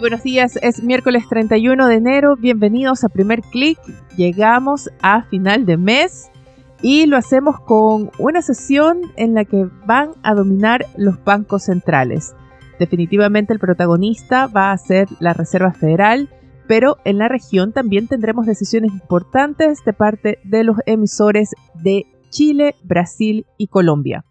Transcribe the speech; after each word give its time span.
Buenos 0.00 0.22
días, 0.22 0.56
es 0.62 0.82
miércoles 0.82 1.24
31 1.28 1.86
de 1.88 1.94
enero, 1.94 2.36
bienvenidos 2.36 3.02
a 3.02 3.08
Primer 3.08 3.40
Click, 3.40 3.78
llegamos 4.16 4.90
a 5.00 5.22
final 5.22 5.64
de 5.64 5.76
mes 5.76 6.30
y 6.82 7.06
lo 7.06 7.16
hacemos 7.16 7.58
con 7.60 8.10
una 8.18 8.42
sesión 8.42 9.00
en 9.16 9.34
la 9.34 9.44
que 9.44 9.66
van 9.86 10.10
a 10.22 10.34
dominar 10.34 10.86
los 10.96 11.22
bancos 11.24 11.64
centrales. 11.64 12.34
Definitivamente 12.78 13.54
el 13.54 13.58
protagonista 13.58 14.48
va 14.48 14.72
a 14.72 14.78
ser 14.78 15.08
la 15.18 15.32
Reserva 15.32 15.72
Federal, 15.72 16.28
pero 16.66 16.98
en 17.04 17.16
la 17.18 17.28
región 17.28 17.72
también 17.72 18.06
tendremos 18.06 18.44
decisiones 18.44 18.92
importantes 18.92 19.82
de 19.84 19.92
parte 19.94 20.38
de 20.44 20.64
los 20.64 20.76
emisores 20.84 21.54
de 21.74 22.04
Chile, 22.28 22.74
Brasil 22.82 23.46
y 23.56 23.68
Colombia. 23.68 24.24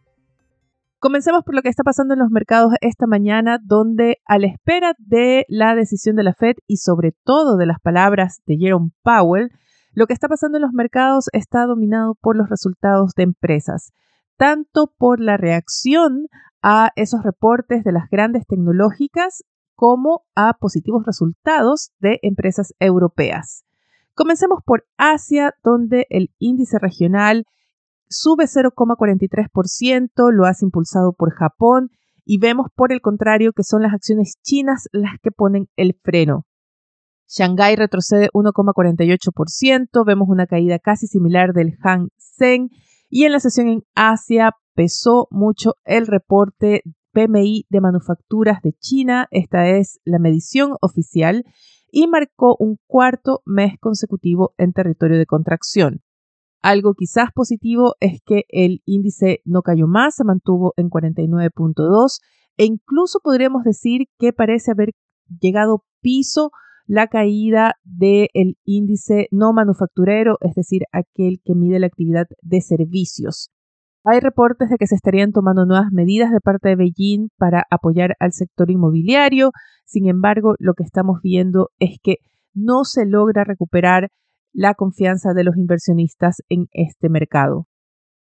Comencemos 1.00 1.44
por 1.44 1.56
lo 1.56 1.62
que 1.62 1.70
está 1.70 1.84
pasando 1.84 2.14
en 2.14 2.20
los 2.20 2.32
mercados 2.32 2.74
esta 2.82 3.06
mañana, 3.06 3.60
donde 3.62 4.18
a 4.26 4.40
la 4.40 4.48
espera 4.48 4.96
de 4.98 5.46
la 5.50 5.76
decisión 5.76 6.16
de 6.16 6.24
la 6.24 6.34
Fed 6.34 6.56
y 6.68 6.78
sobre 6.78 7.12
todo 7.24 7.58
de 7.58 7.66
las 7.66 7.80
palabras 7.80 8.42
de 8.46 8.58
Jerome 8.58 8.92
Powell, 9.04 9.52
lo 9.94 10.08
que 10.08 10.14
está 10.14 10.28
pasando 10.28 10.58
en 10.58 10.64
los 10.64 10.74
mercados 10.74 11.26
está 11.32 11.66
dominado 11.66 12.16
por 12.16 12.36
los 12.36 12.50
resultados 12.50 13.14
de 13.16 13.24
empresas, 13.24 13.94
tanto 14.38 14.94
por 14.98 15.20
la 15.20 15.38
reacción 15.38 16.28
a 16.62 16.92
esos 16.96 17.24
reportes 17.24 17.84
de 17.84 17.92
las 17.92 18.10
grandes 18.10 18.48
tecnológicas 18.48 19.44
como 19.76 20.24
a 20.34 20.54
positivos 20.54 21.06
resultados 21.06 21.92
de 22.00 22.20
empresas 22.24 22.74
europeas. 22.80 23.66
Comencemos 24.14 24.60
por 24.66 24.86
Asia, 24.98 25.54
donde 25.64 26.08
el 26.10 26.32
índice 26.40 26.80
regional 26.80 27.46
sube 28.16 28.46
0,43%, 28.46 30.32
lo 30.32 30.46
has 30.46 30.62
impulsado 30.62 31.14
por 31.14 31.34
Japón 31.34 31.90
y 32.24 32.40
vemos 32.40 32.68
por 32.76 32.92
el 32.92 33.02
contrario 33.02 33.54
que 33.54 33.64
son 33.64 33.84
las 33.84 33.94
acciones 33.94 34.36
chinas 34.42 34.88
las 34.92 35.20
que 35.22 35.32
ponen 35.32 35.68
el 35.76 35.98
freno. 36.04 36.46
Shanghai 37.28 37.76
retrocede 37.76 38.30
1,48%, 38.34 40.06
vemos 40.06 40.28
una 40.30 40.46
caída 40.46 40.80
casi 40.80 41.08
similar 41.08 41.54
del 41.54 41.76
Hang 41.82 42.10
Seng 42.18 42.70
y 43.10 43.26
en 43.26 43.32
la 43.32 43.40
sesión 43.40 43.68
en 43.68 43.84
Asia 43.96 44.52
pesó 44.74 45.28
mucho 45.32 45.74
el 45.86 46.08
reporte 46.08 46.82
PMI 47.14 47.66
de 47.70 47.82
manufacturas 47.82 48.62
de 48.62 48.74
China, 48.74 49.28
esta 49.32 49.68
es 49.70 50.00
la 50.04 50.20
medición 50.20 50.74
oficial, 50.82 51.46
y 51.92 52.08
marcó 52.08 52.58
un 52.60 52.78
cuarto 52.86 53.42
mes 53.46 53.80
consecutivo 53.80 54.54
en 54.58 54.74
territorio 54.74 55.18
de 55.18 55.26
contracción. 55.26 56.02
Algo 56.66 56.96
quizás 56.96 57.30
positivo 57.32 57.94
es 58.00 58.22
que 58.26 58.46
el 58.50 58.82
índice 58.86 59.42
no 59.46 59.62
cayó 59.62 59.86
más, 59.86 60.16
se 60.16 60.24
mantuvo 60.24 60.74
en 60.78 60.90
49.2 60.90 62.22
e 62.58 62.66
incluso 62.66 63.20
podríamos 63.24 63.64
decir 63.64 64.08
que 64.18 64.34
parece 64.34 64.72
haber 64.72 64.94
llegado 65.40 65.84
piso 66.02 66.50
la 66.88 67.06
caída 67.06 67.76
del 67.84 68.58
índice 68.64 69.28
no 69.30 69.54
manufacturero, 69.54 70.38
es 70.42 70.56
decir, 70.56 70.86
aquel 70.92 71.40
que 71.46 71.54
mide 71.54 71.78
la 71.78 71.86
actividad 71.86 72.26
de 72.42 72.62
servicios. 72.62 73.52
Hay 74.04 74.20
reportes 74.20 74.72
de 74.72 74.78
que 74.78 74.88
se 74.88 74.96
estarían 74.96 75.34
tomando 75.34 75.68
nuevas 75.68 75.92
medidas 75.92 76.32
de 76.32 76.42
parte 76.42 76.70
de 76.70 76.78
Beijing 76.78 77.30
para 77.38 77.68
apoyar 77.70 78.16
al 78.20 78.32
sector 78.32 78.72
inmobiliario. 78.72 79.52
Sin 79.86 80.10
embargo, 80.10 80.56
lo 80.58 80.74
que 80.74 80.84
estamos 80.84 81.20
viendo 81.22 81.70
es 81.78 82.00
que 82.02 82.18
no 82.56 82.86
se 82.86 83.06
logra 83.06 83.44
recuperar 83.44 84.10
la 84.56 84.74
confianza 84.74 85.34
de 85.34 85.44
los 85.44 85.58
inversionistas 85.58 86.38
en 86.50 86.68
este 86.72 87.10
mercado. 87.10 87.68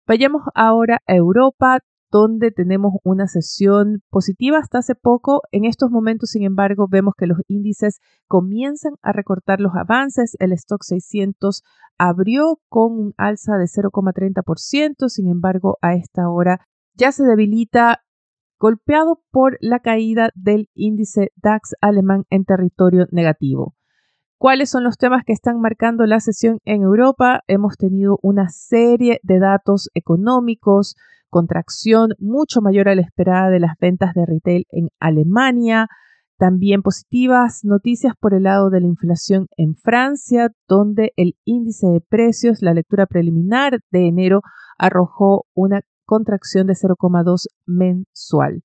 Vayamos 0.08 0.42
ahora 0.56 1.00
a 1.06 1.16
Europa, 1.16 1.80
donde 2.10 2.52
tenemos 2.52 2.94
una 3.04 3.28
sesión 3.28 4.02
positiva 4.10 4.58
hasta 4.58 4.80
hace 4.80 4.96
poco. 4.96 5.42
En 5.52 5.66
estos 5.66 5.92
momentos, 5.92 6.32
sin 6.32 6.44
embargo, 6.44 6.88
vemos 6.90 7.14
que 7.18 7.28
los 7.28 7.40
índices 7.48 8.00
comienzan 8.28 8.94
a 9.02 9.12
recortar 9.12 9.60
los 9.60 9.74
avances. 9.76 10.36
El 10.40 10.54
stock 10.54 10.82
600 10.84 11.64
abrió 11.98 12.60
con 12.70 12.94
un 12.94 13.14
alza 13.18 13.58
de 13.58 13.66
0,30%, 13.66 15.10
sin 15.10 15.28
embargo, 15.30 15.78
a 15.82 15.94
esta 15.94 16.30
hora 16.30 16.62
ya 16.96 17.12
se 17.12 17.26
debilita 17.26 18.02
golpeado 18.60 19.22
por 19.30 19.58
la 19.62 19.82
caída 19.82 20.32
del 20.34 20.70
índice 20.74 21.32
DAX 21.36 21.76
alemán 21.80 22.24
en 22.32 22.46
territorio 22.46 23.06
negativo. 23.12 23.77
¿Cuáles 24.40 24.70
son 24.70 24.84
los 24.84 24.98
temas 24.98 25.24
que 25.26 25.34
están 25.34 25.60
marcando 25.60 26.06
la 26.06 26.20
sesión 26.20 26.60
en 26.64 26.84
Europa? 26.84 27.42
Hemos 27.48 27.76
tenido 27.76 28.20
una 28.22 28.50
serie 28.50 29.20
de 29.24 29.40
datos 29.40 29.90
económicos, 29.96 30.96
contracción 31.32 32.12
mucho 32.20 32.62
mayor 32.62 32.88
a 32.88 32.94
la 32.94 33.02
esperada 33.02 33.50
de 33.50 33.60
las 33.60 33.74
ventas 33.82 34.14
de 34.14 34.28
retail 34.28 34.68
en 34.70 34.90
Alemania, 35.00 35.88
también 36.38 36.84
positivas 36.84 37.62
noticias 37.64 38.14
por 38.20 38.36
el 38.36 38.44
lado 38.44 38.70
de 38.70 38.82
la 38.82 38.86
inflación 38.86 39.48
en 39.58 39.74
Francia, 39.74 40.52
donde 40.68 41.14
el 41.16 41.36
índice 41.44 41.88
de 41.88 42.00
precios, 42.00 42.62
la 42.62 42.76
lectura 42.76 43.08
preliminar 43.08 43.80
de 43.90 44.08
enero, 44.08 44.42
arrojó 44.78 45.46
una 45.56 45.82
contracción 46.06 46.68
de 46.68 46.74
0,2 46.74 47.48
mensual. 47.66 48.62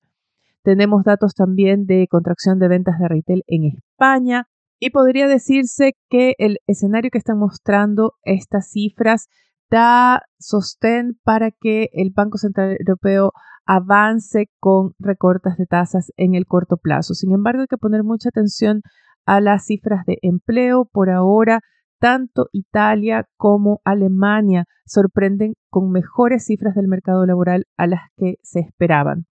Tenemos 0.61 1.03
datos 1.03 1.33
también 1.33 1.87
de 1.87 2.07
contracción 2.07 2.59
de 2.59 2.67
ventas 2.67 2.99
de 2.99 3.07
retail 3.07 3.43
en 3.47 3.75
España, 3.75 4.47
y 4.85 4.89
podría 4.89 5.27
decirse 5.27 5.93
que 6.09 6.33
el 6.39 6.57
escenario 6.67 7.09
que 7.09 7.17
están 7.17 7.39
mostrando 7.39 8.15
estas 8.23 8.69
cifras 8.69 9.27
da 9.71 10.23
sostén 10.39 11.17
para 11.23 11.51
que 11.51 11.87
el 11.93 12.11
Banco 12.13 12.37
Central 12.37 12.75
Europeo 12.77 13.31
avance 13.65 14.47
con 14.59 14.91
recortes 14.99 15.55
de 15.55 15.67
tasas 15.67 16.11
en 16.17 16.35
el 16.35 16.45
corto 16.45 16.75
plazo. 16.75 17.13
Sin 17.13 17.31
embargo, 17.31 17.61
hay 17.61 17.67
que 17.67 17.77
poner 17.77 18.03
mucha 18.03 18.27
atención 18.27 18.81
a 19.25 19.39
las 19.39 19.67
cifras 19.67 20.05
de 20.05 20.17
empleo. 20.21 20.83
Por 20.91 21.09
ahora, 21.09 21.61
tanto 21.97 22.47
Italia 22.51 23.25
como 23.37 23.79
Alemania 23.85 24.65
sorprenden 24.85 25.53
con 25.69 25.91
mejores 25.91 26.43
cifras 26.43 26.75
del 26.75 26.89
mercado 26.89 27.25
laboral 27.25 27.67
a 27.77 27.87
las 27.87 28.01
que 28.17 28.35
se 28.41 28.59
esperaban. 28.59 29.27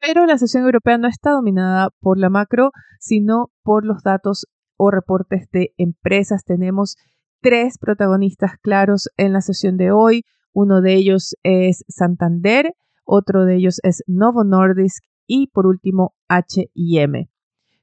Pero 0.00 0.24
la 0.24 0.38
sesión 0.38 0.64
europea 0.64 0.96
no 0.96 1.08
está 1.08 1.32
dominada 1.32 1.90
por 2.00 2.18
la 2.18 2.30
macro, 2.30 2.70
sino 2.98 3.50
por 3.62 3.84
los 3.84 4.02
datos 4.02 4.46
o 4.84 4.90
reportes 4.90 5.48
de 5.52 5.72
empresas. 5.76 6.44
Tenemos 6.44 6.96
tres 7.40 7.78
protagonistas 7.78 8.58
claros 8.60 9.10
en 9.16 9.32
la 9.32 9.40
sesión 9.40 9.76
de 9.76 9.92
hoy. 9.92 10.24
Uno 10.52 10.80
de 10.80 10.94
ellos 10.94 11.36
es 11.44 11.84
Santander, 11.86 12.74
otro 13.04 13.44
de 13.44 13.54
ellos 13.54 13.78
es 13.84 14.02
Novo 14.08 14.42
Nordisk 14.42 15.04
y 15.28 15.46
por 15.46 15.66
último 15.68 16.14
HM. 16.28 17.28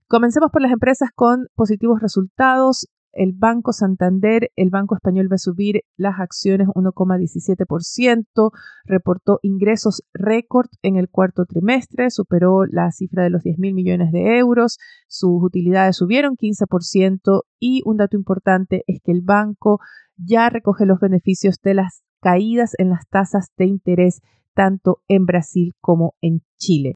Comencemos 0.08 0.52
por 0.52 0.62
las 0.62 0.74
empresas 0.74 1.10
con 1.16 1.48
positivos 1.56 2.02
resultados 2.02 2.88
el 3.12 3.34
Banco 3.34 3.74
Santander, 3.74 4.52
el 4.56 4.70
Banco 4.70 4.96
Español 4.96 5.32
va 5.32 5.36
a 5.36 5.40
subir 5.40 5.82
las 5.98 6.20
acciones 6.20 6.68
1,17%, 6.68 8.52
reportó 8.86 9.40
ingresos 9.42 10.04
récord 10.14 10.68
en 10.82 10.96
el 10.96 11.10
cuarto 11.10 11.46
trimestre, 11.46 12.12
superó 12.12 12.66
la 12.66 12.92
cifra 12.92 13.24
de 13.24 13.30
los 13.30 13.44
10 13.44 13.60
mil 13.60 13.74
millones 13.74 14.12
de 14.12 14.38
euros, 14.38 14.78
sus 15.08 15.44
utilidades 15.44 15.98
subieron 15.98 16.36
15% 16.36 17.42
y 17.60 17.82
un 17.86 17.98
dato 17.98 18.16
importante 18.16 18.84
es 18.88 19.02
que 19.04 19.12
el 19.12 19.22
banco 19.22 19.80
ya 20.18 20.50
recoge 20.50 20.86
los 20.86 21.00
beneficios 21.00 21.56
de 21.64 21.74
las 21.74 22.04
caídas 22.22 22.74
en 22.78 22.90
las 22.90 23.08
tasas 23.08 23.48
de 23.58 23.66
interés 23.66 24.22
tanto 24.54 25.02
en 25.08 25.26
Brasil 25.26 25.74
como 25.80 26.16
en 26.22 26.42
Chile. 26.58 26.96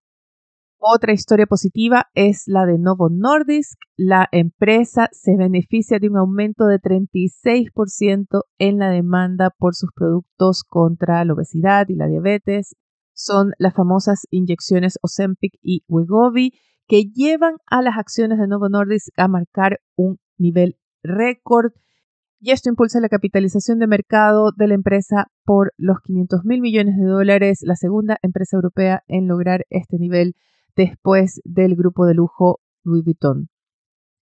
Otra 0.85 1.13
historia 1.13 1.45
positiva 1.45 2.07
es 2.13 2.44
la 2.45 2.65
de 2.65 2.77
Novo 2.77 3.07
Nordisk. 3.09 3.80
La 3.95 4.27
empresa 4.33 5.07
se 5.13 5.38
beneficia 5.38 5.97
de 5.97 6.09
un 6.09 6.18
aumento 6.18 6.65
de 6.65 6.77
36% 6.77 8.41
en 8.57 8.80
la 8.80 8.89
demanda 8.89 9.50
por 9.57 9.75
sus 9.75 9.91
productos 9.95 10.65
contra 10.68 11.24
la 11.24 11.35
obesidad 11.35 11.85
y 11.88 11.95
la 11.95 12.07
diabetes. 12.07 12.75
Son 13.13 13.53
las 13.59 13.74
famosas 13.74 14.27
inyecciones 14.30 15.00
Ozempic 15.01 15.53
y 15.62 15.85
Wegovy 15.88 16.51
que 16.89 17.03
llevan 17.06 17.53
a 17.65 17.81
las 17.81 17.97
acciones 17.97 18.38
de 18.38 18.50
Novo 18.50 18.68
Nordisk 18.68 19.07
a 19.15 19.30
marcar 19.30 19.80
un 19.95 20.19
nivel 20.38 20.75
récord. 21.01 21.71
Y 22.41 22.51
esto 22.51 22.68
impulsa 22.68 23.00
la 23.00 23.07
capitalización 23.07 23.80
de 23.80 23.88
mercado 23.88 24.51
de 24.51 24.68
la 24.68 24.74
empresa 24.74 25.27
por 25.45 25.71
los 25.77 26.01
500 26.03 26.44
mil 26.44 26.59
millones 26.59 26.97
de 26.97 27.06
dólares, 27.06 27.59
la 27.62 27.77
segunda 27.77 28.18
empresa 28.21 28.57
europea 28.57 29.01
en 29.07 29.30
lograr 29.30 29.65
este 29.69 29.97
nivel 29.97 30.35
después 30.75 31.41
del 31.43 31.75
grupo 31.75 32.05
de 32.05 32.13
lujo 32.13 32.59
Louis 32.83 33.03
Vuitton. 33.03 33.49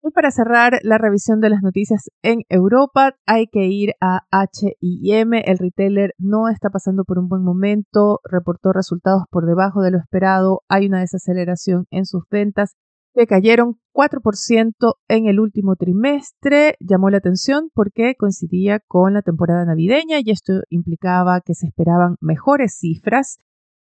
Y 0.04 0.10
para 0.10 0.32
cerrar 0.32 0.80
la 0.82 0.98
revisión 0.98 1.42
de 1.42 1.52
las 1.52 1.62
noticias 1.62 2.10
en 2.24 2.40
Europa, 2.50 3.16
hay 3.28 3.46
que 3.46 3.68
ir 3.68 3.94
a 4.02 4.22
HM. 4.32 5.34
El 5.46 5.60
retailer 5.60 6.16
no 6.18 6.50
está 6.50 6.72
pasando 6.72 7.04
por 7.04 7.20
un 7.20 7.28
buen 7.28 7.44
momento, 7.44 8.20
reportó 8.24 8.74
resultados 8.74 9.26
por 9.30 9.46
debajo 9.46 9.82
de 9.82 9.92
lo 9.92 10.00
esperado, 10.00 10.64
hay 10.68 10.88
una 10.88 11.02
desaceleración 11.02 11.86
en 11.92 12.06
sus 12.06 12.24
ventas 12.32 12.76
que 13.14 13.28
cayeron 13.28 13.76
4% 13.94 14.96
en 15.08 15.28
el 15.28 15.40
último 15.40 15.76
trimestre. 15.76 16.76
Llamó 16.80 17.10
la 17.10 17.18
atención 17.18 17.70
porque 17.74 18.16
coincidía 18.16 18.80
con 18.80 19.14
la 19.14 19.22
temporada 19.22 19.66
navideña 19.66 20.18
y 20.24 20.32
esto 20.32 20.62
implicaba 20.70 21.42
que 21.42 21.54
se 21.54 21.68
esperaban 21.68 22.16
mejores 22.22 22.78
cifras. 22.80 23.38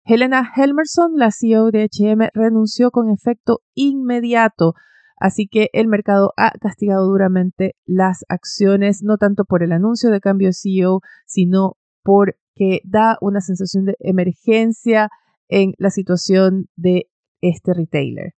Helena 0.07 0.49
Helmerson, 0.55 1.17
la 1.17 1.31
CEO 1.31 1.69
de 1.71 1.87
HM, 1.91 2.29
renunció 2.33 2.91
con 2.91 3.11
efecto 3.11 3.59
inmediato 3.75 4.73
Así 5.19 5.47
que 5.47 5.69
el 5.73 5.87
mercado 5.87 6.31
ha 6.37 6.51
castigado 6.51 7.07
duramente 7.07 7.75
las 7.85 8.23
acciones, 8.29 9.01
no 9.01 9.17
tanto 9.17 9.45
por 9.45 9.63
el 9.63 9.71
anuncio 9.71 10.11
de 10.11 10.19
cambio 10.19 10.49
de 10.49 10.53
CEO, 10.53 11.01
sino 11.25 11.77
porque 12.03 12.81
da 12.83 13.17
una 13.19 13.41
sensación 13.41 13.85
de 13.85 13.95
emergencia 13.99 15.09
en 15.47 15.73
la 15.79 15.89
situación 15.89 16.67
de 16.75 17.09
este 17.41 17.73
retailer. 17.73 18.33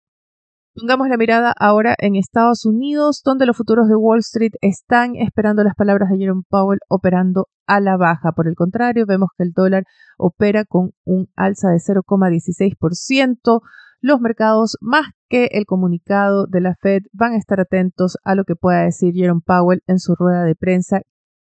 Pongamos 0.75 1.09
la 1.09 1.17
mirada 1.17 1.53
ahora 1.59 1.95
en 1.97 2.15
Estados 2.15 2.65
Unidos, 2.65 3.21
donde 3.25 3.45
los 3.45 3.57
futuros 3.57 3.87
de 3.89 3.95
Wall 3.95 4.19
Street 4.19 4.53
están 4.61 5.15
esperando 5.15 5.63
las 5.63 5.73
palabras 5.75 6.09
de 6.09 6.17
Jerome 6.17 6.43
Powell 6.47 6.79
operando 6.87 7.47
a 7.65 7.79
la 7.79 7.97
baja. 7.97 8.31
Por 8.33 8.47
el 8.47 8.55
contrario, 8.55 9.05
vemos 9.07 9.29
que 9.35 9.43
el 9.43 9.51
dólar 9.51 9.83
opera 10.17 10.65
con 10.65 10.91
un 11.05 11.27
alza 11.35 11.69
de 11.69 11.79
0,16%. 11.79 13.61
Los 13.99 14.21
mercados, 14.21 14.77
más 14.79 15.07
que 15.27 15.49
el 15.51 15.65
comunicado 15.65 16.45
de 16.45 16.61
la 16.61 16.75
Fed, 16.79 17.01
van 17.13 17.33
a 17.33 17.37
estar 17.37 17.59
atentos 17.59 18.17
a 18.23 18.35
lo 18.35 18.43
que 18.45 18.55
pueda 18.55 18.83
decir 18.83 19.13
Jerome 19.15 19.41
Powell 19.43 19.81
en 19.87 19.99
su 19.99 20.15
rueda 20.15 20.43
de 20.43 20.55
prensa 20.55 21.01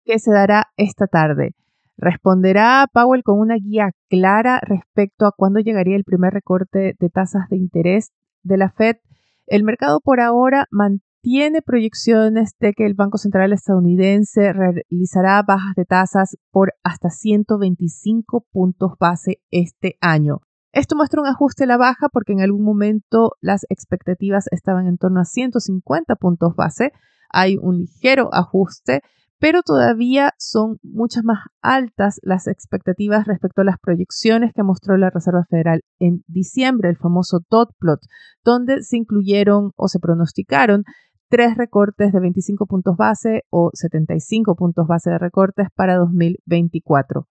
que 0.05 0.19
se 0.19 0.33
dará 0.33 0.67
esta 0.77 1.07
tarde. 1.07 1.55
¿Responderá 1.97 2.87
Powell 2.93 3.23
con 3.23 3.39
una 3.39 3.55
guía 3.55 3.93
clara 4.11 4.61
respecto 4.63 5.27
a 5.27 5.33
cuándo 5.35 5.61
llegaría 5.61 5.97
el 5.97 6.05
primer 6.05 6.35
recorte 6.35 6.97
de 6.99 7.09
tasas 7.09 7.49
de 7.49 7.57
interés 7.57 8.11
de 8.43 8.57
la 8.57 8.71
Fed? 8.71 8.97
El 9.47 9.65
mercado 9.65 10.01
por 10.01 10.21
ahora 10.21 10.67
mantiene 10.71 11.63
proyecciones 11.63 12.53
de 12.61 12.73
que 12.73 12.87
el 12.87 12.95
Banco 12.95 13.19
Central 13.19 13.53
estadounidense 13.53 14.53
realizará 14.53 15.43
bajas 15.43 15.75
de 15.77 15.85
tasas 15.85 16.37
por 16.51 16.75
hasta 16.83 17.11
125 17.11 18.47
puntos 18.53 18.93
base 18.99 19.41
este 19.51 19.97
año. 20.01 20.41
Esto 20.73 20.97
muestra 20.97 21.21
un 21.21 21.27
ajuste 21.27 21.65
a 21.65 21.67
la 21.67 21.77
baja 21.77 22.09
porque 22.11 22.33
en 22.33 22.41
algún 22.41 22.65
momento 22.65 23.33
las 23.41 23.67
expectativas 23.69 24.47
estaban 24.53 24.87
en 24.87 24.97
torno 24.97 25.21
a 25.21 25.25
150 25.25 26.17
puntos 26.17 26.55
base. 26.57 26.93
Hay 27.29 27.57
un 27.61 27.79
ligero 27.79 28.31
ajuste, 28.33 29.03
pero 29.43 29.63
todavía 29.65 30.35
son 30.39 30.79
muchas 30.85 31.25
más 31.25 31.41
altas 31.63 32.21
las 32.23 32.47
expectativas 32.47 33.27
respecto 33.27 33.63
a 33.63 33.65
las 33.65 33.77
proyecciones 33.77 34.53
que 34.55 34.63
mostró 34.63 34.97
la 34.97 35.11
Reserva 35.11 35.45
Federal 35.51 35.81
en 35.99 36.23
diciembre, 36.29 36.89
el 36.89 36.97
famoso 36.97 37.41
dot 37.51 37.71
plot, 37.81 37.99
donde 38.45 38.85
se 38.85 38.99
incluyeron 38.99 39.73
o 39.75 39.89
se 39.89 39.99
pronosticaron 39.99 40.85
tres 41.29 41.57
recortes 41.57 42.13
de 42.13 42.21
25 42.21 42.67
puntos 42.67 42.97
base 42.97 43.43
o 43.51 43.71
75 43.75 44.55
puntos 44.55 44.87
base 44.87 45.11
de 45.11 45.19
recortes 45.19 45.67
para 45.75 45.97
2024. 45.97 47.27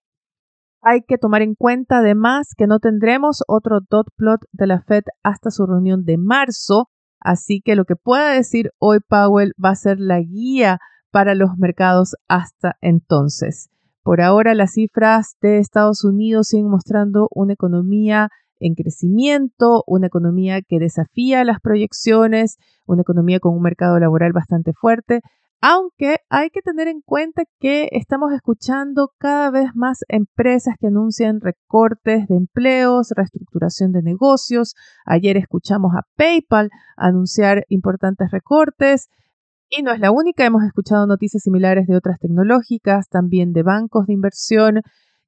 Hay 0.81 1.03
que 1.07 1.17
tomar 1.17 1.41
en 1.41 1.55
cuenta 1.55 1.99
además 1.99 2.49
que 2.57 2.67
no 2.67 2.79
tendremos 2.79 3.41
otro 3.47 3.79
dot 3.89 4.07
plot 4.17 4.41
de 4.51 4.67
la 4.67 4.81
Fed 4.81 5.03
hasta 5.23 5.49
su 5.49 5.65
reunión 5.65 6.03
de 6.03 6.17
marzo, 6.17 6.89
así 7.21 7.61
que 7.63 7.77
lo 7.77 7.85
que 7.85 7.95
pueda 7.95 8.33
decir 8.33 8.71
hoy 8.79 8.99
Powell 8.99 9.53
va 9.63 9.69
a 9.69 9.75
ser 9.75 10.01
la 10.01 10.19
guía 10.19 10.79
para 11.11 11.35
los 11.35 11.57
mercados 11.57 12.15
hasta 12.27 12.77
entonces. 12.81 13.69
Por 14.03 14.21
ahora 14.21 14.55
las 14.55 14.73
cifras 14.73 15.35
de 15.41 15.59
Estados 15.59 16.03
Unidos 16.03 16.47
siguen 16.47 16.69
mostrando 16.69 17.27
una 17.33 17.53
economía 17.53 18.29
en 18.59 18.75
crecimiento, 18.75 19.83
una 19.87 20.07
economía 20.07 20.61
que 20.61 20.79
desafía 20.79 21.43
las 21.43 21.59
proyecciones, 21.59 22.57
una 22.85 23.01
economía 23.01 23.39
con 23.39 23.53
un 23.55 23.61
mercado 23.61 23.99
laboral 23.99 24.33
bastante 24.33 24.71
fuerte, 24.73 25.21
aunque 25.61 26.17
hay 26.29 26.49
que 26.49 26.61
tener 26.61 26.87
en 26.87 27.01
cuenta 27.01 27.43
que 27.59 27.89
estamos 27.91 28.33
escuchando 28.33 29.11
cada 29.19 29.51
vez 29.51 29.69
más 29.75 29.99
empresas 30.07 30.73
que 30.79 30.87
anuncian 30.87 31.39
recortes 31.39 32.27
de 32.27 32.35
empleos, 32.35 33.11
reestructuración 33.15 33.91
de 33.91 34.01
negocios. 34.01 34.73
Ayer 35.05 35.37
escuchamos 35.37 35.93
a 35.95 36.01
PayPal 36.15 36.71
anunciar 36.97 37.65
importantes 37.69 38.31
recortes. 38.31 39.07
Y 39.73 39.83
no 39.83 39.93
es 39.93 40.01
la 40.01 40.11
única, 40.11 40.43
hemos 40.43 40.65
escuchado 40.65 41.07
noticias 41.07 41.43
similares 41.43 41.87
de 41.87 41.95
otras 41.95 42.19
tecnológicas, 42.19 43.07
también 43.07 43.53
de 43.53 43.63
bancos 43.63 44.05
de 44.05 44.11
inversión. 44.11 44.81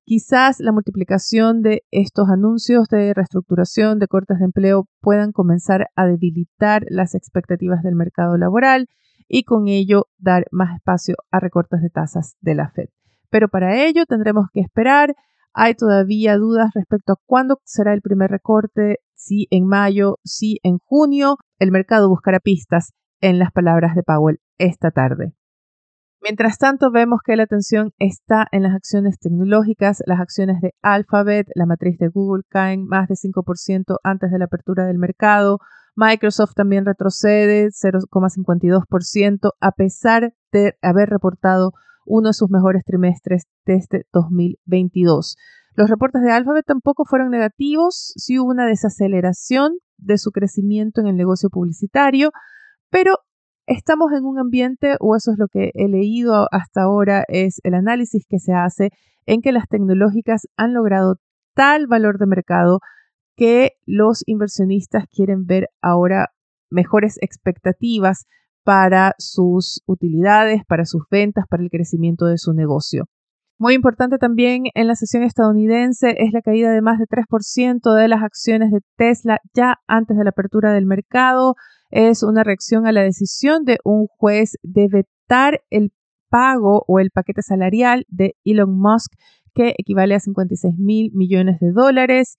Quizás 0.03 0.59
la 0.59 0.73
multiplicación 0.73 1.61
de 1.61 1.83
estos 1.91 2.27
anuncios 2.27 2.89
de 2.89 3.13
reestructuración, 3.13 3.99
de 3.99 4.07
cortes 4.07 4.39
de 4.39 4.45
empleo, 4.45 4.89
puedan 4.99 5.31
comenzar 5.31 5.87
a 5.95 6.07
debilitar 6.07 6.83
las 6.89 7.15
expectativas 7.15 7.83
del 7.83 7.95
mercado 7.95 8.35
laboral 8.35 8.87
y 9.29 9.45
con 9.45 9.69
ello 9.69 10.07
dar 10.17 10.43
más 10.51 10.75
espacio 10.75 11.15
a 11.31 11.39
recortes 11.39 11.81
de 11.81 11.89
tasas 11.89 12.35
de 12.41 12.55
la 12.55 12.69
Fed. 12.69 12.89
Pero 13.29 13.47
para 13.47 13.81
ello 13.85 14.05
tendremos 14.05 14.47
que 14.51 14.59
esperar. 14.59 15.15
Hay 15.53 15.73
todavía 15.75 16.35
dudas 16.35 16.71
respecto 16.75 17.13
a 17.13 17.19
cuándo 17.25 17.61
será 17.63 17.93
el 17.93 18.01
primer 18.01 18.29
recorte, 18.29 18.97
si 19.15 19.47
en 19.51 19.67
mayo, 19.67 20.17
si 20.25 20.59
en 20.63 20.79
junio. 20.79 21.37
El 21.59 21.71
mercado 21.71 22.09
buscará 22.09 22.41
pistas 22.41 22.91
en 23.23 23.39
las 23.39 23.53
palabras 23.53 23.95
de 23.95 24.03
Powell 24.03 24.41
esta 24.57 24.91
tarde. 24.91 25.33
Mientras 26.21 26.57
tanto, 26.57 26.91
vemos 26.91 27.21
que 27.25 27.37
la 27.37 27.43
atención 27.43 27.91
está 27.97 28.47
en 28.51 28.63
las 28.63 28.75
acciones 28.75 29.17
tecnológicas. 29.17 30.03
Las 30.05 30.19
acciones 30.19 30.59
de 30.61 30.73
Alphabet, 30.81 31.47
la 31.55 31.65
matriz 31.65 31.97
de 31.97 32.09
Google, 32.09 32.43
caen 32.49 32.85
más 32.85 33.07
de 33.07 33.15
5% 33.15 33.97
antes 34.03 34.29
de 34.29 34.39
la 34.39 34.45
apertura 34.45 34.85
del 34.85 34.97
mercado. 34.97 35.59
Microsoft 35.95 36.53
también 36.55 36.85
retrocede 36.85 37.69
0,52% 37.69 39.51
a 39.59 39.71
pesar 39.71 40.33
de 40.51 40.75
haber 40.81 41.09
reportado 41.09 41.71
uno 42.05 42.29
de 42.29 42.33
sus 42.33 42.49
mejores 42.49 42.83
trimestres 42.83 43.43
desde 43.65 44.05
2022. 44.11 45.37
Los 45.75 45.89
reportes 45.89 46.21
de 46.23 46.31
Alphabet 46.31 46.65
tampoco 46.65 47.05
fueron 47.05 47.29
negativos, 47.29 48.13
sí 48.17 48.37
hubo 48.37 48.51
una 48.51 48.65
desaceleración 48.65 49.77
de 49.97 50.17
su 50.17 50.31
crecimiento 50.31 50.99
en 50.99 51.07
el 51.07 51.15
negocio 51.15 51.49
publicitario, 51.49 52.31
pero 52.93 53.17
estamos 53.65 54.11
en 54.11 54.23
un 54.23 54.37
ambiente, 54.37 54.97
o 54.99 55.15
eso 55.15 55.31
es 55.31 55.39
lo 55.39 55.47
que 55.47 55.71
he 55.73 55.87
leído 55.87 56.47
hasta 56.51 56.83
ahora, 56.83 57.23
es 57.27 57.59
el 57.63 57.73
análisis 57.73 58.23
que 58.29 58.37
se 58.37 58.53
hace 58.53 58.91
en 59.25 59.41
que 59.41 59.51
las 59.51 59.67
tecnológicas 59.67 60.43
han 60.57 60.75
logrado 60.75 61.15
tal 61.55 61.87
valor 61.87 62.19
de 62.19 62.27
mercado 62.27 62.81
que 63.35 63.71
los 63.87 64.21
inversionistas 64.27 65.05
quieren 65.09 65.47
ver 65.47 65.69
ahora 65.81 66.27
mejores 66.69 67.17
expectativas 67.21 68.27
para 68.63 69.15
sus 69.17 69.81
utilidades, 69.87 70.61
para 70.67 70.85
sus 70.85 71.05
ventas, 71.09 71.45
para 71.49 71.63
el 71.63 71.71
crecimiento 71.71 72.27
de 72.27 72.37
su 72.37 72.53
negocio. 72.53 73.05
Muy 73.57 73.73
importante 73.73 74.19
también 74.19 74.65
en 74.75 74.87
la 74.87 74.95
sesión 74.95 75.23
estadounidense 75.23 76.15
es 76.19 76.31
la 76.31 76.41
caída 76.41 76.71
de 76.71 76.81
más 76.81 76.99
de 76.99 77.05
3% 77.05 77.95
de 77.95 78.07
las 78.07 78.21
acciones 78.21 78.71
de 78.71 78.81
Tesla 78.97 79.39
ya 79.55 79.77
antes 79.87 80.15
de 80.15 80.23
la 80.23 80.31
apertura 80.31 80.73
del 80.73 80.85
mercado. 80.85 81.55
Es 81.95 82.23
una 82.23 82.43
reacción 82.43 82.87
a 82.87 82.91
la 82.91 83.03
decisión 83.03 83.65
de 83.65 83.77
un 83.83 84.07
juez 84.07 84.57
de 84.63 84.87
vetar 84.87 85.61
el 85.69 85.93
pago 86.29 86.83
o 86.87 86.99
el 86.99 87.11
paquete 87.11 87.43
salarial 87.43 88.05
de 88.07 88.35
Elon 88.43 88.75
Musk 88.75 89.13
que 89.53 89.75
equivale 89.77 90.15
a 90.15 90.19
56 90.19 90.73
mil 90.79 91.11
millones 91.13 91.59
de 91.59 91.71
dólares 91.71 92.37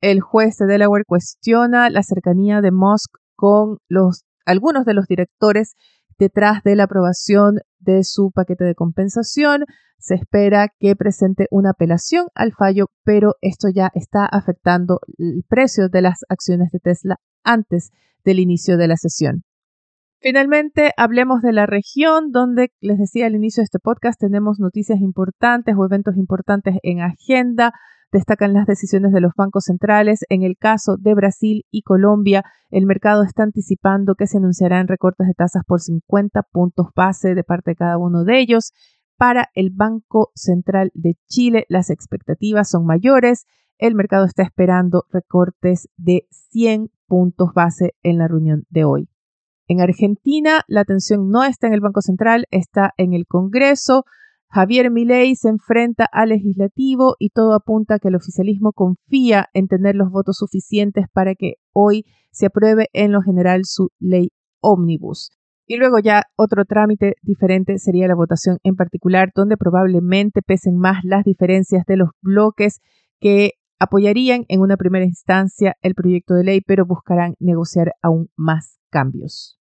el 0.00 0.20
juez 0.20 0.56
de 0.58 0.66
Delaware 0.66 1.04
cuestiona 1.04 1.90
la 1.90 2.02
cercanía 2.02 2.60
de 2.60 2.70
Musk 2.70 3.16
con 3.34 3.78
algunos 4.46 4.84
de 4.84 4.94
los 4.94 5.06
directores 5.06 5.74
detrás 6.18 6.62
de 6.62 6.76
la 6.76 6.84
aprobación 6.84 7.58
de 7.80 8.04
su 8.04 8.30
paquete 8.32 8.64
de 8.64 8.74
compensación. 8.74 9.64
Se 9.98 10.14
espera 10.14 10.68
que 10.78 10.94
presente 10.94 11.46
una 11.50 11.70
apelación 11.70 12.26
al 12.34 12.52
fallo, 12.52 12.86
pero 13.04 13.34
esto 13.40 13.68
ya 13.74 13.90
está 13.94 14.24
afectando 14.24 15.00
el 15.18 15.42
precio 15.48 15.88
de 15.88 16.02
las 16.02 16.20
acciones 16.28 16.70
de 16.70 16.78
Tesla 16.78 17.16
antes 17.48 17.90
del 18.24 18.40
inicio 18.40 18.76
de 18.76 18.88
la 18.88 18.96
sesión. 18.96 19.42
Finalmente, 20.20 20.90
hablemos 20.96 21.42
de 21.42 21.52
la 21.52 21.66
región 21.66 22.32
donde, 22.32 22.72
les 22.80 22.98
decía 22.98 23.26
al 23.26 23.36
inicio 23.36 23.60
de 23.60 23.66
este 23.66 23.78
podcast, 23.78 24.18
tenemos 24.20 24.58
noticias 24.58 25.00
importantes 25.00 25.76
o 25.78 25.84
eventos 25.84 26.16
importantes 26.16 26.74
en 26.82 27.00
agenda. 27.00 27.72
Destacan 28.10 28.52
las 28.52 28.66
decisiones 28.66 29.12
de 29.12 29.20
los 29.20 29.32
bancos 29.36 29.64
centrales. 29.66 30.24
En 30.28 30.42
el 30.42 30.56
caso 30.56 30.96
de 30.98 31.14
Brasil 31.14 31.66
y 31.70 31.82
Colombia, 31.82 32.42
el 32.70 32.84
mercado 32.84 33.22
está 33.22 33.44
anticipando 33.44 34.16
que 34.16 34.26
se 34.26 34.38
anunciarán 34.38 34.88
recortes 34.88 35.28
de 35.28 35.34
tasas 35.34 35.62
por 35.64 35.80
50 35.80 36.42
puntos 36.50 36.88
base 36.96 37.34
de 37.36 37.44
parte 37.44 37.72
de 37.72 37.76
cada 37.76 37.96
uno 37.96 38.24
de 38.24 38.40
ellos. 38.40 38.72
Para 39.16 39.50
el 39.54 39.70
Banco 39.70 40.32
Central 40.34 40.90
de 40.94 41.14
Chile, 41.28 41.64
las 41.68 41.90
expectativas 41.90 42.70
son 42.70 42.86
mayores. 42.86 43.46
El 43.78 43.94
mercado 43.94 44.24
está 44.24 44.42
esperando 44.42 45.04
recortes 45.10 45.88
de 45.96 46.26
100 46.30 46.90
puntos 47.06 47.54
base 47.54 47.94
en 48.02 48.18
la 48.18 48.26
reunión 48.26 48.64
de 48.70 48.84
hoy. 48.84 49.08
En 49.68 49.80
Argentina, 49.80 50.62
la 50.66 50.80
atención 50.80 51.30
no 51.30 51.44
está 51.44 51.68
en 51.68 51.74
el 51.74 51.80
Banco 51.80 52.00
Central, 52.00 52.46
está 52.50 52.92
en 52.96 53.12
el 53.12 53.26
Congreso. 53.26 54.04
Javier 54.48 54.90
Milei 54.90 55.36
se 55.36 55.48
enfrenta 55.48 56.06
al 56.10 56.30
legislativo 56.30 57.14
y 57.18 57.30
todo 57.30 57.54
apunta 57.54 57.94
a 57.94 57.98
que 57.98 58.08
el 58.08 58.16
oficialismo 58.16 58.72
confía 58.72 59.46
en 59.52 59.68
tener 59.68 59.94
los 59.94 60.10
votos 60.10 60.38
suficientes 60.38 61.06
para 61.12 61.34
que 61.34 61.54
hoy 61.72 62.04
se 62.32 62.46
apruebe 62.46 62.88
en 62.94 63.12
lo 63.12 63.20
general 63.20 63.60
su 63.64 63.90
ley 64.00 64.30
ómnibus. 64.60 65.30
Y 65.66 65.76
luego 65.76 65.98
ya 65.98 66.22
otro 66.34 66.64
trámite 66.64 67.14
diferente 67.22 67.78
sería 67.78 68.08
la 68.08 68.14
votación 68.14 68.58
en 68.62 68.74
particular, 68.74 69.30
donde 69.34 69.58
probablemente 69.58 70.40
pesen 70.40 70.78
más 70.78 71.04
las 71.04 71.24
diferencias 71.24 71.84
de 71.84 71.98
los 71.98 72.08
bloques 72.22 72.80
que 73.20 73.52
apoyarían 73.78 74.44
en 74.48 74.60
una 74.60 74.76
primera 74.76 75.04
instancia 75.04 75.76
el 75.82 75.94
proyecto 75.94 76.34
de 76.34 76.44
ley, 76.44 76.60
pero 76.60 76.86
buscarán 76.86 77.34
negociar 77.38 77.92
aún 78.02 78.28
más 78.36 78.78
cambios. 78.90 79.58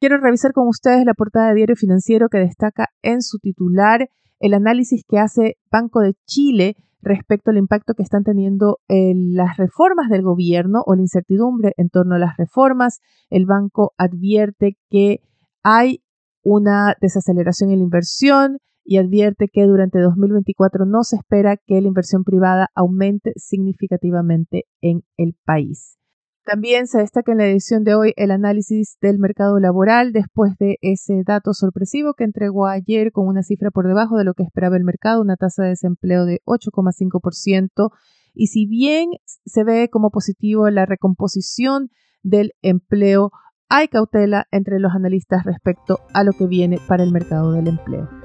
Quiero 0.00 0.18
revisar 0.18 0.52
con 0.52 0.68
ustedes 0.68 1.04
la 1.06 1.14
portada 1.14 1.48
de 1.48 1.54
Diario 1.54 1.76
Financiero 1.76 2.28
que 2.28 2.38
destaca 2.38 2.88
en 3.02 3.22
su 3.22 3.38
titular 3.38 4.08
el 4.38 4.54
análisis 4.54 5.02
que 5.08 5.18
hace 5.18 5.56
Banco 5.70 6.00
de 6.00 6.14
Chile 6.26 6.76
respecto 7.00 7.50
al 7.50 7.58
impacto 7.58 7.94
que 7.94 8.02
están 8.02 8.24
teniendo 8.24 8.80
eh, 8.88 9.12
las 9.14 9.56
reformas 9.56 10.08
del 10.10 10.22
gobierno 10.22 10.82
o 10.84 10.94
la 10.94 11.02
incertidumbre 11.02 11.72
en 11.76 11.90
torno 11.90 12.16
a 12.16 12.18
las 12.18 12.36
reformas. 12.36 13.00
El 13.30 13.46
banco 13.46 13.94
advierte 13.96 14.76
que 14.90 15.20
hay 15.62 16.02
una 16.42 16.94
desaceleración 17.00 17.70
en 17.70 17.78
la 17.78 17.84
inversión 17.84 18.58
y 18.84 18.98
advierte 18.98 19.48
que 19.52 19.64
durante 19.64 19.98
2024 19.98 20.84
no 20.86 21.02
se 21.02 21.16
espera 21.16 21.56
que 21.56 21.80
la 21.80 21.88
inversión 21.88 22.22
privada 22.22 22.68
aumente 22.74 23.32
significativamente 23.36 24.64
en 24.80 25.02
el 25.16 25.34
país. 25.44 25.98
También 26.44 26.86
se 26.86 26.98
destaca 26.98 27.32
en 27.32 27.38
la 27.38 27.46
edición 27.46 27.84
de 27.84 27.94
hoy 27.94 28.12
el 28.16 28.30
análisis 28.30 28.98
del 29.00 29.18
mercado 29.18 29.58
laboral 29.58 30.12
después 30.12 30.52
de 30.58 30.76
ese 30.82 31.22
dato 31.24 31.54
sorpresivo 31.54 32.12
que 32.12 32.24
entregó 32.24 32.66
ayer 32.66 33.12
con 33.12 33.26
una 33.26 33.42
cifra 33.42 33.70
por 33.70 33.88
debajo 33.88 34.18
de 34.18 34.24
lo 34.24 34.34
que 34.34 34.42
esperaba 34.42 34.76
el 34.76 34.84
mercado, 34.84 35.22
una 35.22 35.36
tasa 35.36 35.62
de 35.62 35.70
desempleo 35.70 36.26
de 36.26 36.42
8,5%. 36.44 37.90
Y 38.34 38.48
si 38.48 38.66
bien 38.66 39.08
se 39.46 39.64
ve 39.64 39.88
como 39.90 40.10
positivo 40.10 40.68
la 40.68 40.84
recomposición 40.84 41.88
del 42.22 42.52
empleo, 42.60 43.30
hay 43.70 43.88
cautela 43.88 44.46
entre 44.50 44.80
los 44.80 44.92
analistas 44.92 45.44
respecto 45.44 46.00
a 46.12 46.24
lo 46.24 46.32
que 46.32 46.46
viene 46.46 46.78
para 46.86 47.04
el 47.04 47.12
mercado 47.12 47.52
del 47.52 47.68
empleo. 47.68 48.23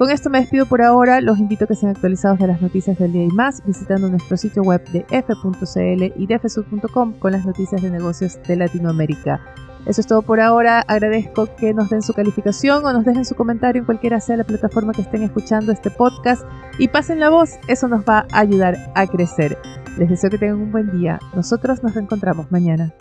Con 0.00 0.10
esto 0.10 0.30
me 0.30 0.40
despido 0.40 0.64
por 0.64 0.80
ahora. 0.80 1.20
Los 1.20 1.38
invito 1.38 1.64
a 1.64 1.68
que 1.68 1.74
sean 1.74 1.90
actualizados 1.90 2.38
de 2.38 2.46
las 2.46 2.62
noticias 2.62 2.98
del 2.98 3.12
día 3.12 3.24
y 3.24 3.28
más 3.28 3.62
visitando 3.66 4.08
nuestro 4.08 4.38
sitio 4.38 4.62
web 4.62 4.82
de 4.92 5.04
f.cl 5.10 6.02
y 6.16 6.26
de 6.26 6.38
fsud.com 6.38 7.18
con 7.18 7.32
las 7.32 7.44
noticias 7.44 7.82
de 7.82 7.90
negocios 7.90 8.38
de 8.48 8.56
Latinoamérica. 8.56 9.44
Eso 9.84 10.00
es 10.00 10.06
todo 10.06 10.22
por 10.22 10.40
ahora. 10.40 10.80
Agradezco 10.88 11.54
que 11.54 11.74
nos 11.74 11.90
den 11.90 12.00
su 12.00 12.14
calificación 12.14 12.82
o 12.86 12.94
nos 12.94 13.04
dejen 13.04 13.26
su 13.26 13.34
comentario 13.34 13.80
en 13.80 13.84
cualquiera 13.84 14.20
sea 14.20 14.38
la 14.38 14.44
plataforma 14.44 14.94
que 14.94 15.02
estén 15.02 15.22
escuchando 15.22 15.70
este 15.70 15.90
podcast 15.90 16.44
y 16.78 16.88
pasen 16.88 17.20
la 17.20 17.28
voz. 17.28 17.58
Eso 17.68 17.86
nos 17.86 18.02
va 18.02 18.26
a 18.32 18.40
ayudar 18.40 18.78
a 18.94 19.06
crecer. 19.06 19.58
Les 19.98 20.08
deseo 20.08 20.30
que 20.30 20.38
tengan 20.38 20.62
un 20.62 20.72
buen 20.72 20.98
día. 20.98 21.18
Nosotros 21.34 21.82
nos 21.82 21.92
reencontramos 21.92 22.50
mañana. 22.50 22.94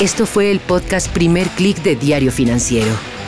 Esto 0.00 0.24
fue 0.24 0.50
el 0.50 0.60
podcast 0.60 1.12
Primer 1.12 1.48
Click 1.48 1.82
de 1.82 1.96
Diario 1.96 2.32
Financiero. 2.32 3.17